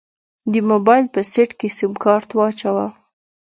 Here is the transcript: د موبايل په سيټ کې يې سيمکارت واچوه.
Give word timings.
د 0.51 0.53
موبايل 0.69 1.05
په 1.13 1.21
سيټ 1.31 1.49
کې 1.59 1.67
يې 1.71 1.75
سيمکارت 1.79 2.29
واچوه. 2.33 2.87